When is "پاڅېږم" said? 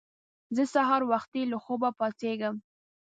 1.99-2.55